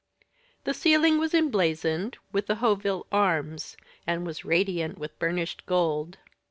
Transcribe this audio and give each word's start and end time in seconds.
The 0.63 0.73
ceiling 0.73 1.19
was 1.19 1.35
emblazoned 1.35 2.17
with 2.31 2.47
the 2.47 2.55
Hauteville 2.55 3.05
arms, 3.11 3.77
and 4.07 4.25
was 4.25 4.43
radiant 4.43 4.97
with 4.97 5.19
burnished 5.19 5.63
gold. 5.67 6.17